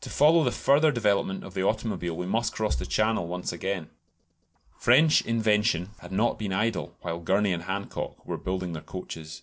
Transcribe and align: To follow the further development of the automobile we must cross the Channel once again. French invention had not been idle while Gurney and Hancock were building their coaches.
To 0.00 0.10
follow 0.10 0.42
the 0.42 0.50
further 0.50 0.90
development 0.90 1.44
of 1.44 1.54
the 1.54 1.62
automobile 1.62 2.16
we 2.16 2.26
must 2.26 2.52
cross 2.54 2.74
the 2.74 2.84
Channel 2.84 3.28
once 3.28 3.52
again. 3.52 3.88
French 4.76 5.22
invention 5.24 5.90
had 6.00 6.10
not 6.10 6.40
been 6.40 6.52
idle 6.52 6.96
while 7.02 7.20
Gurney 7.20 7.52
and 7.52 7.62
Hancock 7.62 8.26
were 8.26 8.36
building 8.36 8.72
their 8.72 8.82
coaches. 8.82 9.42